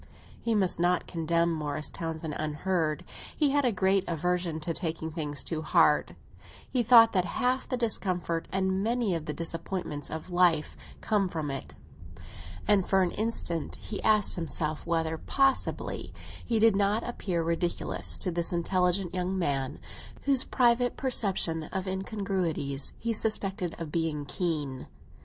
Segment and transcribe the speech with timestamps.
[0.41, 3.05] He must not condemn Morris Townsend unheard.
[3.37, 6.15] He had a great aversion to taking things too hard;
[6.67, 11.51] he thought that half the discomfort and many of the disappointments of life come from
[11.51, 11.75] it;
[12.67, 16.11] and for an instant he asked himself whether, possibly,
[16.43, 19.77] he did not appear ridiculous to this intelligent young man,
[20.23, 24.87] whose private perception of incongruities he suspected of being keen.